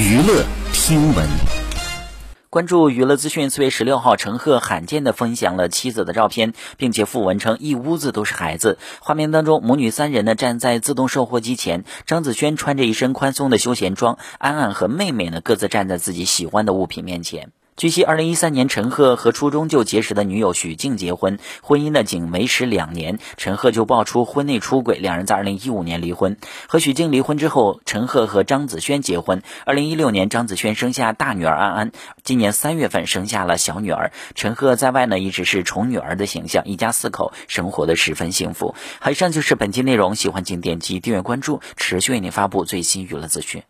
[0.00, 1.28] 娱乐听闻，
[2.48, 3.50] 关注娱乐资讯。
[3.50, 8.78] 四月十六号，陈赫罕见的分享了妻子的照片，并且附文称一屋子都是孩子。
[9.00, 17.52] 画面当中，母女三人呢站在自动售货机前，张子萱穿着一身宽松的休闲装，安安和妹妹呢各自站在自己喜欢的物品面前。
[17.76, 26.36] 据悉，二零一三年陈赫和初中就结识的女友许静结婚，婚姻呢仅维持两年，陈赫就爆出婚内出轨，两人在二零一五年离婚。
[26.66, 31.92] 和许静离婚之后，陈赫和张子萱结婚，二零一六年张子萱生下大女儿安安，
[32.22, 34.12] 今年三月份生下了小女儿。
[34.34, 38.74] 陈赫在外呢一直是宠女儿的形象，一家四口生活的十分幸福。
[38.98, 43.62] 好，以上就是本期内容，喜欢请点击订阅关注，持续为您发布最新娱乐资讯。